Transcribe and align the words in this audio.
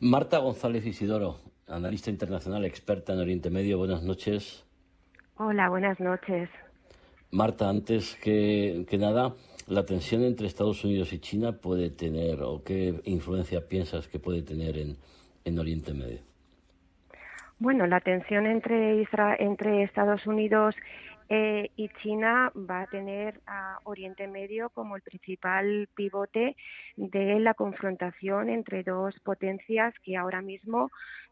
Marta 0.00 0.38
González 0.38 0.86
Isidoro, 0.86 1.36
analista 1.66 2.10
internacional 2.10 2.64
experta 2.64 3.12
en 3.12 3.20
Oriente 3.20 3.50
Medio. 3.50 3.78
Buenas 3.78 4.02
noches. 4.02 4.64
Hola, 5.36 5.68
buenas 5.68 5.98
noches. 6.00 6.48
Marta, 7.30 7.68
antes 7.68 8.16
que, 8.16 8.86
nada, 8.98 9.34
¿la 9.66 9.84
tensión 9.84 10.24
entre 10.24 10.46
Estados 10.46 10.84
Unidos 10.84 11.12
y 11.12 11.18
China 11.18 11.52
puede 11.52 11.90
tener 11.90 12.42
o 12.42 12.62
qué 12.64 13.00
influencia 13.04 13.68
piensas 13.68 14.08
que 14.08 14.18
puede 14.18 14.42
tener 14.42 14.78
en, 14.78 14.96
en 15.44 15.58
Oriente 15.58 15.92
Medio? 15.92 16.20
Bueno, 17.58 17.86
la 17.86 18.00
tensión 18.00 18.46
entre, 18.46 19.04
entre 19.40 19.82
Estados 19.82 20.26
Unidos 20.26 20.74
eh, 21.28 21.70
y 21.76 21.88
China 22.02 22.50
va 22.56 22.82
a 22.82 22.86
tener 22.86 23.40
a 23.46 23.78
Oriente 23.84 24.26
Medio 24.26 24.70
como 24.70 24.96
el 24.96 25.02
principal 25.02 25.88
pivote 25.94 26.56
de 26.96 27.40
la 27.40 27.54
confrontación 27.54 28.48
entre 28.48 28.82
dos 28.82 29.18
potencias 29.20 29.94
que 30.02 30.16
ahora 30.16 30.40
mismo 30.40 30.90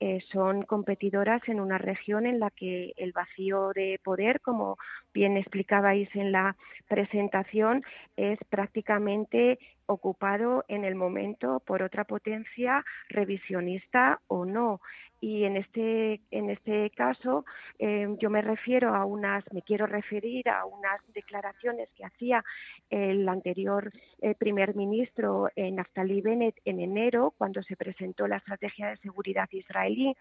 eh, 0.00 0.20
son 0.30 0.62
competidoras 0.62 1.42
en 1.48 1.58
una 1.58 1.76
región 1.76 2.26
en 2.26 2.38
la 2.38 2.50
que 2.50 2.92
el 2.96 3.12
vacío 3.12 3.72
de 3.74 3.98
poder, 4.04 4.40
como 4.40 4.76
bien 5.12 5.36
explicabais 5.36 6.08
en 6.14 6.30
la 6.30 6.54
presentación, 6.86 7.82
es 8.16 8.38
prácticamente 8.48 9.58
ocupado 9.86 10.64
en 10.68 10.84
el 10.84 10.94
momento 10.94 11.60
por 11.66 11.82
otra 11.82 12.04
potencia 12.04 12.84
revisionista 13.08 14.20
o 14.28 14.44
no 14.44 14.80
y 15.20 15.44
en 15.44 15.56
este 15.56 16.20
en 16.30 16.50
este 16.50 16.90
caso 16.90 17.44
eh, 17.78 18.06
yo 18.20 18.30
me 18.30 18.42
refiero 18.42 18.94
a 18.94 19.04
unas 19.04 19.44
me 19.52 19.62
quiero 19.62 19.86
referir 19.86 20.48
a 20.48 20.64
unas 20.64 21.00
declaraciones 21.12 21.88
que 21.96 22.04
hacía 22.04 22.44
el 22.90 23.28
anterior 23.28 23.92
eh, 24.20 24.34
primer 24.34 24.76
ministro 24.76 25.50
eh, 25.56 25.70
Naftali 25.70 26.20
Bennett 26.20 26.56
en 26.64 26.80
enero 26.80 27.34
cuando 27.36 27.62
se 27.62 27.76
presentó 27.76 28.28
la 28.28 28.36
estrategia 28.36 28.88
de 28.88 28.96
seguridad 28.98 29.48
israelí 29.50 30.14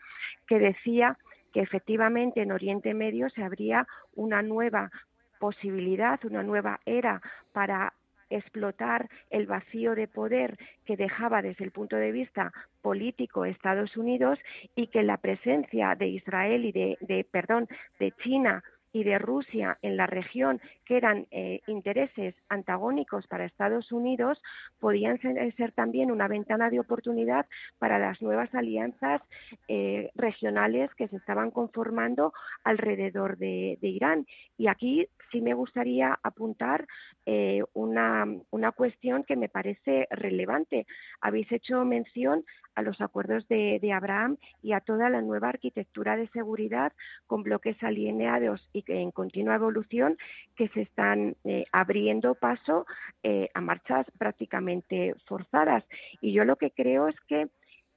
que 0.47 0.59
decía 0.59 1.17
que 1.53 1.61
efectivamente 1.61 2.41
en 2.41 2.51
Oriente 2.51 2.93
Medio 2.93 3.29
se 3.29 3.43
abría 3.43 3.87
una 4.15 4.41
nueva 4.41 4.91
posibilidad, 5.39 6.19
una 6.25 6.43
nueva 6.43 6.79
era 6.85 7.21
para 7.53 7.93
explotar 8.29 9.09
el 9.29 9.45
vacío 9.45 9.95
de 9.95 10.07
poder 10.07 10.57
que 10.85 10.97
dejaba 10.97 11.41
desde 11.41 11.63
el 11.63 11.71
punto 11.71 11.95
de 11.95 12.11
vista 12.11 12.51
político 12.81 13.45
Estados 13.45 13.97
Unidos 13.97 14.39
y 14.75 14.87
que 14.87 15.03
la 15.03 15.17
presencia 15.17 15.95
de 15.95 16.07
Israel 16.07 16.65
y 16.65 16.71
de, 16.71 16.97
de 17.01 17.23
perdón 17.23 17.67
de 17.99 18.11
China 18.23 18.63
y 18.93 19.03
de 19.03 19.19
Rusia 19.19 19.77
en 19.81 19.97
la 19.97 20.07
región, 20.07 20.61
que 20.85 20.97
eran 20.97 21.27
eh, 21.31 21.61
intereses 21.67 22.35
antagónicos 22.49 23.27
para 23.27 23.45
Estados 23.45 23.91
Unidos, 23.91 24.41
podían 24.79 25.19
ser, 25.19 25.71
también 25.73 26.11
una 26.11 26.27
ventana 26.27 26.69
de 26.69 26.79
oportunidad 26.79 27.45
para 27.77 27.99
las 27.99 28.21
nuevas 28.21 28.53
alianzas 28.55 29.21
eh, 29.67 30.11
regionales 30.15 30.93
que 30.95 31.07
se 31.07 31.17
estaban 31.17 31.51
conformando 31.51 32.33
alrededor 32.63 33.37
de, 33.37 33.77
Irán. 33.81 34.25
Y 34.57 34.67
aquí 34.67 35.07
sí 35.31 35.41
me 35.41 35.53
gustaría 35.53 36.17
apuntar 36.23 36.87
eh, 37.25 37.63
una, 37.73 38.25
una 38.51 38.71
cuestión 38.71 39.23
que 39.23 39.35
me 39.35 39.49
parece 39.49 40.07
relevante. 40.11 40.87
Habéis 41.21 41.51
hecho 41.51 41.83
mención 41.85 42.43
a 42.77 42.83
los 42.83 43.01
acuerdos 43.01 43.47
de, 43.47 43.91
Abraham 43.91 44.37
y 44.61 44.73
a 44.73 44.81
toda 44.81 45.09
la 45.09 45.21
nueva 45.21 45.49
arquitectura 45.49 46.15
de 46.15 46.27
seguridad 46.27 46.93
con 47.25 47.41
bloques 47.41 47.81
alineados 47.81 48.69
y 48.77 48.83
en 48.87 49.11
continua 49.11 49.55
evolución 49.55 50.17
que 50.55 50.67
se 50.69 50.81
están 50.81 51.35
eh, 51.43 51.65
abriendo 51.71 52.35
paso 52.35 52.85
eh, 53.23 53.49
a 53.53 53.61
marchas 53.61 54.05
prácticamente 54.17 55.15
forzadas. 55.25 55.83
Y 56.21 56.33
yo 56.33 56.45
lo 56.45 56.55
que 56.55 56.71
creo 56.71 57.07
es 57.07 57.19
que 57.27 57.47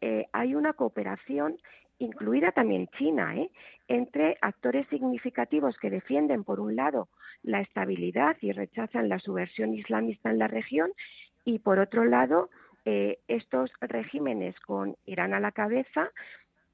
eh, 0.01 0.27
hay 0.33 0.55
una 0.55 0.73
cooperación 0.73 1.57
incluida 1.99 2.53
también 2.53 2.89
China, 2.99 3.35
entre 3.87 4.39
actores 4.41 4.87
significativos 4.89 5.77
que 5.77 5.91
defienden, 5.91 6.45
por 6.45 6.59
un 6.59 6.75
lado, 6.75 7.09
la 7.43 7.61
estabilidad 7.61 8.37
y 8.41 8.53
rechazan 8.53 9.11
la 9.11 9.19
subversión 9.19 9.75
islamista 9.75 10.31
en 10.31 10.39
la 10.39 10.49
región, 10.49 10.91
y 11.45 11.59
por 11.59 11.79
otro 11.79 12.05
lado, 12.05 12.49
estos 12.87 13.71
regímenes 13.83 14.59
con 14.61 14.97
Irán 15.05 15.35
a 15.35 15.41
la 15.41 15.53
cabeza 15.53 16.11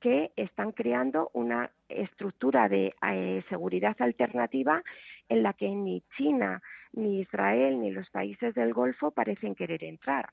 que 0.01 0.33
están 0.37 0.73
creando 0.73 1.31
una 1.33 1.71
estructura 1.89 2.69
de 2.69 2.95
eh, 3.03 3.43
seguridad 3.49 3.97
alternativa 3.99 4.83
en 5.29 5.43
la 5.43 5.53
que 5.53 5.69
ni 5.69 6.03
China, 6.17 6.63
ni 6.93 7.21
Israel, 7.21 7.81
ni 7.81 7.91
los 7.91 8.09
países 8.11 8.55
del 8.55 8.73
Golfo 8.73 9.11
parecen 9.11 9.55
querer 9.55 9.83
entrar. 9.85 10.31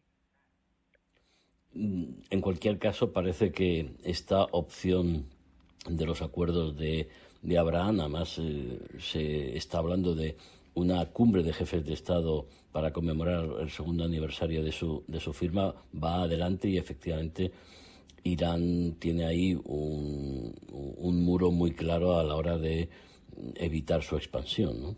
En 1.73 2.41
cualquier 2.41 2.77
caso, 2.77 3.11
parece 3.11 3.51
que 3.51 3.95
esta 4.03 4.43
opción 4.43 5.25
de 5.89 6.05
los 6.05 6.21
acuerdos 6.21 6.77
de, 6.77 7.09
de 7.41 7.57
Abraham, 7.57 8.01
además 8.01 8.39
eh, 8.39 8.79
se 8.99 9.57
está 9.57 9.79
hablando 9.79 10.13
de 10.13 10.37
una 10.75 11.05
cumbre 11.07 11.43
de 11.43 11.53
jefes 11.53 11.85
de 11.85 11.93
Estado 11.93 12.47
para 12.71 12.91
conmemorar 12.91 13.45
el 13.59 13.69
segundo 13.69 14.03
aniversario 14.03 14.63
de 14.63 14.71
su, 14.71 15.03
de 15.07 15.19
su 15.19 15.33
firma 15.33 15.73
va 15.93 16.23
adelante 16.23 16.67
y 16.67 16.77
efectivamente 16.77 17.51
Irán 18.23 18.95
tiene 18.99 19.25
ahí 19.25 19.59
un, 19.65 20.55
un 20.71 21.23
muro 21.23 21.51
muy 21.51 21.71
claro 21.71 22.17
a 22.17 22.23
la 22.23 22.35
hora 22.35 22.57
de 22.57 22.89
evitar 23.55 24.03
su 24.03 24.15
expansión. 24.15 24.81
¿no? 24.81 24.95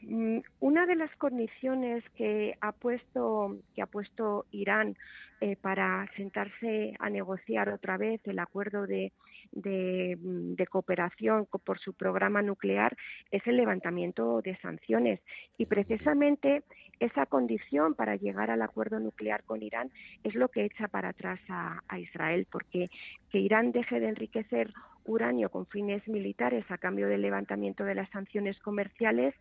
Mm, 0.00 0.38
una 0.60 0.86
de 0.86 0.96
las 0.96 1.14
condiciones 1.16 2.04
que 2.16 2.56
ha 2.60 2.72
puesto 2.72 3.58
que 3.74 3.82
ha 3.82 3.86
puesto 3.86 4.46
Irán 4.50 4.96
eh, 5.40 5.56
para 5.56 6.08
sentarse 6.16 6.94
a 6.98 7.10
negociar 7.10 7.68
otra 7.68 7.96
vez 7.96 8.20
el 8.26 8.38
acuerdo 8.38 8.86
de, 8.86 9.12
mm, 9.52 10.54
cooperación 10.70 11.46
por 11.64 11.78
su 11.80 11.92
programa 11.94 12.42
nuclear 12.42 12.96
es 13.30 13.46
el 13.46 13.56
levantamiento 13.56 14.40
de 14.40 14.56
sanciones. 14.58 15.20
Y 15.58 15.66
precisamente 15.66 16.62
esa 17.00 17.26
condición 17.26 17.94
para 17.94 18.16
llegar 18.16 18.50
al 18.50 18.62
acuerdo 18.62 19.00
nuclear 19.00 19.42
con 19.44 19.62
Irán 19.62 19.90
es 20.22 20.34
lo 20.34 20.48
que 20.48 20.64
echa 20.64 20.88
para 20.88 21.08
atrás 21.10 21.40
a, 21.48 21.82
a 21.88 21.98
Israel 21.98 22.46
porque 22.50 22.88
que 23.30 23.38
Irán 23.38 23.72
deje 23.72 23.98
de 24.00 24.08
enriquecer 24.08 24.72
uranio 25.04 25.50
con 25.50 25.66
fines 25.66 26.06
militares 26.08 26.64
a 26.70 26.78
cambio 26.78 27.08
del 27.08 27.22
levantamiento 27.22 27.84
de 27.84 27.94
las 27.94 28.10
sanciones 28.10 28.58
comerciales, 28.60 29.34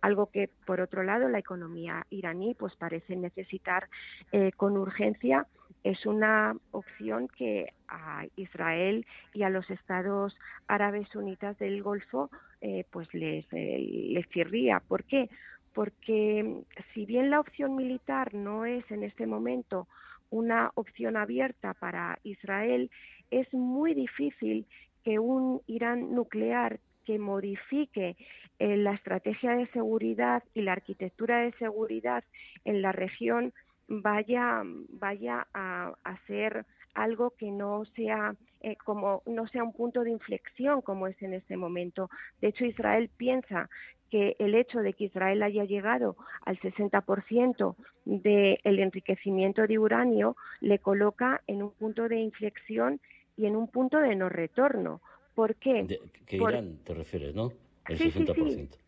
algo 0.00 0.30
que 0.30 0.50
por 0.66 0.80
otro 0.80 1.02
lado 1.02 1.28
la 1.28 1.38
economía 1.38 2.06
iraní 2.10 2.54
pues 2.54 2.74
parece 2.76 3.16
necesitar 3.16 3.88
eh, 4.32 4.52
con 4.52 4.76
urgencia 4.76 5.46
es 5.84 6.06
una 6.06 6.56
opción 6.72 7.28
que 7.28 7.72
a 7.88 8.26
Israel 8.36 9.06
y 9.32 9.42
a 9.42 9.50
los 9.50 9.68
estados 9.70 10.36
árabes 10.66 11.08
sunitas 11.08 11.56
del 11.58 11.82
Golfo 11.82 12.30
eh, 12.60 12.84
pues 12.90 13.12
les, 13.14 13.46
eh, 13.52 13.78
les. 14.10 14.82
¿Por 14.88 15.04
qué? 15.04 15.30
Porque 15.72 16.62
si 16.92 17.06
bien 17.06 17.30
la 17.30 17.40
opción 17.40 17.76
militar 17.76 18.34
no 18.34 18.64
es 18.64 18.90
en 18.90 19.04
este 19.04 19.26
momento 19.26 19.86
una 20.30 20.72
opción 20.74 21.16
abierta 21.16 21.74
para 21.74 22.18
Israel, 22.24 22.90
es 23.30 23.52
muy 23.54 23.94
difícil 23.94 24.66
que 25.08 25.18
un 25.18 25.62
Irán 25.66 26.14
nuclear 26.14 26.80
que 27.06 27.18
modifique 27.18 28.14
eh, 28.58 28.76
la 28.76 28.92
estrategia 28.92 29.52
de 29.56 29.66
seguridad 29.68 30.42
y 30.52 30.60
la 30.60 30.72
arquitectura 30.72 31.38
de 31.38 31.52
seguridad 31.52 32.24
en 32.66 32.82
la 32.82 32.92
región 32.92 33.54
vaya 33.88 34.62
vaya 34.90 35.46
a, 35.54 35.94
ser 36.26 36.66
algo 36.92 37.30
que 37.38 37.50
no 37.50 37.86
sea 37.96 38.34
eh, 38.60 38.76
como 38.84 39.22
no 39.24 39.46
sea 39.46 39.64
un 39.64 39.72
punto 39.72 40.04
de 40.04 40.10
inflexión 40.10 40.82
como 40.82 41.06
es 41.06 41.16
en 41.22 41.32
este 41.32 41.56
momento. 41.56 42.10
De 42.42 42.48
hecho, 42.48 42.66
Israel 42.66 43.08
piensa 43.16 43.70
que 44.10 44.36
el 44.38 44.54
hecho 44.54 44.80
de 44.80 44.92
que 44.92 45.04
Israel 45.04 45.42
haya 45.42 45.64
llegado 45.64 46.16
al 46.44 46.58
60% 46.60 47.76
del 48.04 48.78
enriquecimiento 48.78 49.66
de 49.66 49.78
uranio 49.78 50.36
le 50.60 50.78
coloca 50.80 51.40
en 51.46 51.62
un 51.62 51.70
punto 51.70 52.08
de 52.10 52.16
inflexión 52.20 53.00
y 53.38 53.46
en 53.46 53.56
un 53.56 53.68
punto 53.68 53.98
de 53.98 54.14
no 54.14 54.28
retorno. 54.28 55.00
¿Por 55.34 55.54
qué? 55.54 55.86
que 56.26 56.36
Irán 56.36 56.78
te 56.84 56.92
refieres, 56.92 57.34
¿no? 57.34 57.52
El 57.88 57.98
60%. 57.98 58.34
Sí, 58.34 58.68
sí, 58.68 58.78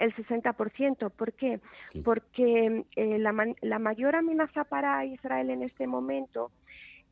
el 0.00 0.14
60%. 0.14 1.10
¿Por 1.10 1.32
qué? 1.34 1.60
Porque 2.02 2.84
eh, 2.96 3.18
la, 3.18 3.54
la, 3.60 3.78
mayor 3.78 4.16
amenaza 4.16 4.64
para 4.64 5.04
Israel 5.04 5.50
en 5.50 5.62
este 5.62 5.86
momento, 5.86 6.50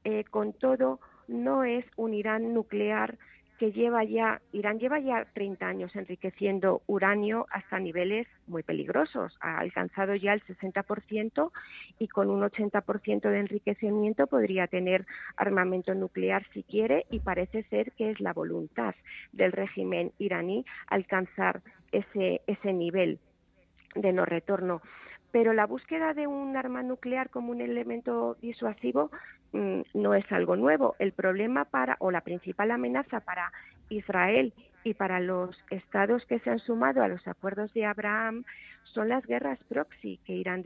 eh, 0.05 0.25
con 0.25 0.55
todo, 0.55 0.99
no 1.29 1.65
es 1.65 1.85
un 1.97 2.15
Irán 2.15 2.55
nuclear 2.55 3.19
que 3.59 3.73
lleva 3.73 4.05
ya, 4.05 4.41
Irán 4.53 4.79
lleva 4.79 5.01
ya 5.01 5.27
30 5.35 5.67
años 5.67 5.97
enriqueciendo 5.97 6.83
uranio 6.87 7.47
hasta 7.51 7.79
niveles 7.79 8.27
muy 8.47 8.63
peligrosos. 8.63 9.37
Ha 9.41 9.59
alcanzado 9.59 10.15
ya 10.15 10.33
el 10.33 10.43
60% 10.45 11.51
y 11.99 12.09
con 12.09 12.31
un 12.31 12.43
80% 12.43 13.29
de 13.29 13.41
enriquecimiento 13.41 14.29
podría 14.29 14.69
tener 14.69 15.07
armamento 15.37 15.95
nuclear 15.95 16.47
si 16.55 16.63
quiere 16.63 17.07
y 17.11 17.19
parece 17.21 17.65
ser 17.65 17.93
que 17.93 18.11
es 18.11 18.21
la 18.21 18.33
voluntad 18.33 18.95
del 19.33 19.53
régimen 19.53 20.13
iraní 20.19 20.65
alcanzar 20.87 21.61
ese, 21.91 22.41
ese 22.47 22.73
nivel 22.73 23.19
de 23.95 24.13
no 24.13 24.25
retorno 24.25 24.83
pero 25.31 25.53
la 25.53 25.67
búsqueda 25.67 26.15
de 26.15 26.27
un 26.27 26.57
arma 26.57 26.83
nuclear 26.83 27.29
como 27.31 27.51
un 27.51 27.61
elemento 27.61 28.37
disuasivo 28.41 29.11
mm, 29.53 29.81
no 29.95 30.15
es 30.15 30.31
algo 30.33 30.57
nuevo. 30.57 30.97
El 30.99 31.13
problema 31.13 31.65
para, 31.65 31.97
o 32.01 32.11
la 32.11 32.21
principal 32.21 32.71
amenaza 32.71 33.21
para 33.21 33.53
Israel 33.89 34.53
y 34.85 34.95
para 34.95 35.21
los 35.21 35.59
estados 35.71 36.25
que 36.27 36.39
se 36.41 36.51
han 36.51 36.59
sumado 36.59 37.03
a 37.03 37.09
los 37.09 37.27
acuerdos 37.27 37.73
de 37.75 37.85
Abraham 37.85 38.45
son 38.85 39.09
las 39.09 39.25
guerras 39.27 39.59
proxy 39.69 40.19
que 40.25 40.35
Irán 40.35 40.63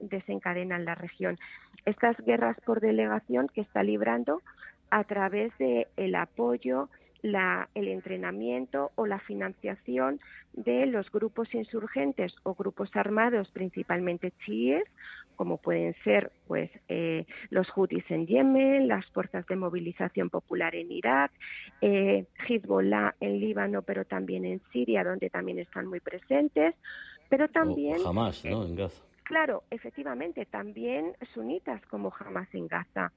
desencadena 0.00 0.76
en 0.76 0.84
la 0.84 0.94
región. 0.94 1.38
Estas 1.84 2.16
guerras 2.24 2.56
por 2.64 2.80
delegación 2.80 3.48
que 3.48 3.62
está 3.62 3.82
librando 3.82 4.42
a 4.90 5.04
través 5.04 5.56
de 5.58 5.88
el 5.96 6.14
apoyo 6.14 6.88
la, 7.22 7.68
el 7.74 7.88
entrenamiento 7.88 8.90
o 8.96 9.06
la 9.06 9.20
financiación 9.20 10.20
de 10.52 10.86
los 10.86 11.10
grupos 11.10 11.54
insurgentes 11.54 12.34
o 12.42 12.54
grupos 12.54 12.90
armados, 12.94 13.48
principalmente 13.52 14.32
chiíes, 14.44 14.84
como 15.36 15.56
pueden 15.56 15.94
ser 16.04 16.30
pues 16.46 16.70
eh, 16.88 17.24
los 17.50 17.68
Houthis 17.70 18.08
en 18.10 18.26
Yemen, 18.26 18.88
las 18.88 19.06
fuerzas 19.06 19.46
de 19.46 19.56
movilización 19.56 20.30
popular 20.30 20.74
en 20.74 20.92
Irak, 20.92 21.32
eh, 21.80 22.26
Hezbollah 22.46 23.14
en 23.20 23.40
Líbano, 23.40 23.82
pero 23.82 24.04
también 24.04 24.44
en 24.44 24.60
Siria, 24.72 25.04
donde 25.04 25.30
también 25.30 25.58
están 25.58 25.86
muy 25.86 26.00
presentes, 26.00 26.74
pero 27.28 27.48
también 27.48 27.98
jamás, 28.02 28.44
¿no? 28.44 28.64
En 28.64 28.76
Gaza. 28.76 29.02
Claro, 29.32 29.62
efectivamente, 29.70 30.44
también 30.44 31.14
sunitas 31.32 31.80
como 31.86 32.12
Hamas 32.18 32.54
en 32.54 32.66
Gaza. 32.68 33.12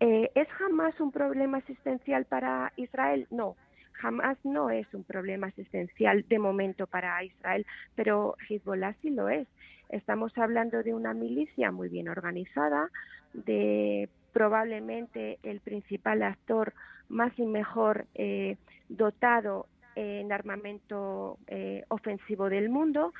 Eh, 0.00 0.28
¿Es 0.34 0.48
Hamas 0.60 1.00
un 1.00 1.12
problema 1.12 1.58
asistencial 1.58 2.24
para 2.24 2.72
Israel? 2.74 3.28
No, 3.30 3.54
Hamas 4.02 4.36
no 4.42 4.70
es 4.70 4.92
un 4.92 5.04
problema 5.04 5.46
asistencial 5.46 6.26
de 6.28 6.40
momento 6.40 6.88
para 6.88 7.22
Israel, 7.22 7.64
pero 7.94 8.34
Hezbollah 8.48 8.94
sí 9.02 9.10
lo 9.10 9.28
es. 9.28 9.46
Estamos 9.88 10.36
hablando 10.36 10.82
de 10.82 10.94
una 10.94 11.14
milicia 11.14 11.70
muy 11.70 11.88
bien 11.88 12.08
organizada, 12.08 12.90
de 13.32 14.08
probablemente 14.32 15.38
el 15.44 15.60
principal 15.60 16.24
actor 16.24 16.74
más 17.08 17.38
y 17.38 17.46
mejor 17.46 18.06
eh, 18.16 18.56
dotado 18.88 19.68
en 19.94 20.32
armamento 20.32 21.38
eh, 21.46 21.84
ofensivo 21.88 22.48
del 22.48 22.68
mundo 22.68 23.12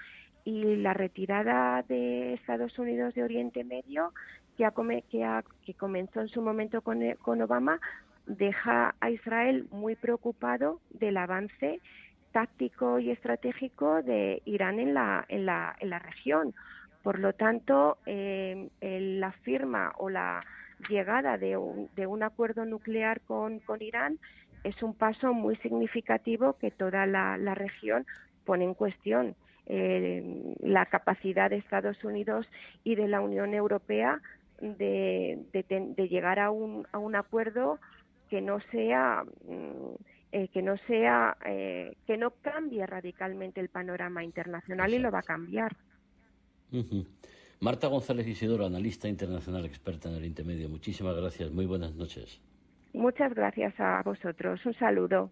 y 0.44 0.76
la 0.76 0.94
retirada 0.94 1.82
de 1.82 2.34
Estados 2.34 2.78
Unidos 2.78 3.14
de 3.14 3.22
Oriente 3.22 3.64
Medio 3.64 4.12
que, 4.56 4.68
que, 5.64 5.74
comenzó 5.74 6.20
en 6.20 6.28
su 6.28 6.42
momento 6.42 6.82
con, 6.82 7.00
con 7.22 7.40
Obama 7.42 7.80
deja 8.26 8.94
a 9.00 9.10
Israel 9.10 9.66
muy 9.70 9.96
preocupado 9.96 10.80
del 10.90 11.16
avance 11.16 11.80
táctico 12.32 12.98
y 12.98 13.10
estratégico 13.10 14.02
de 14.02 14.42
Irán 14.44 14.78
en 14.78 14.94
la, 14.94 15.24
en 15.28 15.46
la, 15.46 15.76
en 15.80 15.90
la 15.90 15.98
región. 15.98 16.54
Por 17.02 17.18
lo 17.18 17.32
tanto, 17.32 17.98
eh, 18.06 18.70
la 18.80 19.32
firma 19.32 19.92
o 19.98 20.08
la 20.08 20.44
llegada 20.88 21.36
de 21.36 21.56
un, 21.56 21.90
de 21.96 22.06
un 22.06 22.22
acuerdo 22.22 22.64
nuclear 22.64 23.20
con, 23.22 23.60
Irán 23.80 24.18
es 24.64 24.82
un 24.82 24.94
paso 24.94 25.34
muy 25.34 25.56
significativo 25.56 26.54
que 26.54 26.70
toda 26.70 27.04
la 27.06 27.54
región 27.54 28.06
pone 28.44 28.64
en 28.64 28.74
cuestión. 28.74 29.34
Eh, 29.66 30.54
la 30.60 30.86
capacidad 30.86 31.48
de 31.48 31.56
Estados 31.56 32.02
Unidos 32.02 32.46
y 32.82 32.96
de 32.96 33.06
la 33.06 33.20
Unión 33.20 33.54
Europea 33.54 34.20
de, 34.60 35.38
de, 35.52 36.08
llegar 36.08 36.40
a 36.40 36.50
un, 36.50 36.86
a 36.90 36.98
un 36.98 37.14
acuerdo 37.14 37.78
que 38.28 38.40
no 38.40 38.58
sea 38.72 39.24
mm, 39.46 39.94
eh, 40.32 40.48
que 40.48 40.62
no 40.62 40.76
sea 40.86 41.36
eh, 41.44 41.94
que 42.06 42.16
no 42.16 42.30
cambie 42.40 42.86
radicalmente 42.86 43.60
el 43.60 43.68
panorama 43.68 44.24
internacional 44.24 44.92
y 44.94 44.98
lo 44.98 45.10
va 45.10 45.18
a 45.18 45.22
cambiar. 45.22 45.76
Marta 47.60 47.86
González 47.86 48.26
Isidoro, 48.26 48.64
analista 48.64 49.08
internacional 49.08 49.66
experta 49.66 50.08
en 50.08 50.16
Oriente 50.16 50.42
Medio. 50.42 50.70
Muchísimas 50.70 51.14
gracias. 51.14 51.50
Muy 51.52 51.66
buenas 51.66 51.94
noches. 51.94 52.40
Muchas 52.94 53.34
gracias 53.34 53.78
a 53.78 54.02
vosotros. 54.02 54.64
Un 54.64 54.74
saludo. 54.74 55.20